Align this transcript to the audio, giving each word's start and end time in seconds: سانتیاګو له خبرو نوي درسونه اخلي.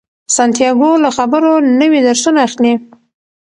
سانتیاګو 0.35 0.89
له 1.03 1.09
خبرو 1.17 1.53
نوي 1.81 1.99
درسونه 2.07 2.39
اخلي. 2.47 2.73